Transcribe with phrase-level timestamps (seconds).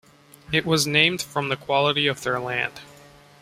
[0.51, 2.81] It was named from the quality of their land.